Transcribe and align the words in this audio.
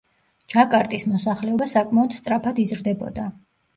ჯაკარტის 0.53 1.05
მოსახლეობა 1.11 1.67
საკმაოდ 1.75 2.17
სწრაფად 2.21 2.63
იზრდებოდა. 2.67 3.29